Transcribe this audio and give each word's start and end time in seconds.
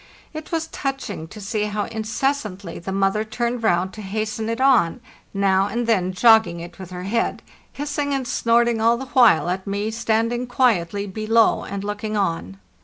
It 0.33 0.51
was 0.51 0.65
touching 0.65 1.27
to 1.27 1.39
see 1.39 1.65
how 1.65 1.83
incessantly 1.85 2.79
the 2.79 2.91
mother 2.91 3.23
turned 3.23 3.61
round 3.61 3.93
to 3.93 4.01
hasten 4.01 4.49
it 4.49 4.59
on, 4.59 4.99
now 5.31 5.67
and 5.67 5.85
then 5.85 6.11
jogging 6.11 6.59
it 6.59 6.79
with 6.79 6.89
her 6.89 7.03
head, 7.03 7.43
hissing 7.71 8.11
and 8.11 8.27
snorting 8.27 8.81
all 8.81 8.97
the 8.97 9.09
while 9.13 9.47
at 9.47 9.67
me 9.67 9.91
standing 9.91 10.47
quietly 10.47 11.05
below 11.05 11.65
and 11.65 11.83
looking 11.83 12.17
on. 12.17 12.57